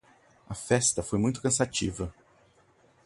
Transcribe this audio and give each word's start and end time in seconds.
A 0.49 0.55
festa 0.55 1.03
foi 1.03 1.19
muito 1.19 1.43
cansativa. 1.43 2.11